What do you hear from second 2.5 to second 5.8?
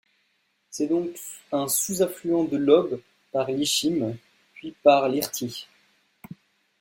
l'Ob par l'Ichim, puis par l'Irtych.